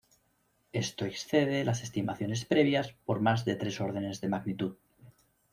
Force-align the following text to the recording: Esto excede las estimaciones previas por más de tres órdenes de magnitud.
Esto 0.73 1.05
excede 1.05 1.63
las 1.63 1.83
estimaciones 1.83 2.45
previas 2.45 2.91
por 3.05 3.21
más 3.21 3.45
de 3.45 3.55
tres 3.55 3.79
órdenes 3.79 4.19
de 4.19 4.29
magnitud. 4.29 4.75